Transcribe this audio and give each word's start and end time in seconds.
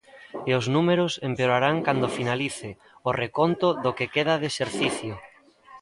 E 0.49 0.51
os 0.59 0.65
números 0.75 1.13
empeorarán 1.29 1.77
cando 1.85 2.13
finalice 2.17 2.69
o 3.09 3.11
reconto 3.23 3.67
do 3.83 3.91
que 3.97 4.11
queda 4.15 4.35
de 4.41 4.47
exercicio. 4.53 5.13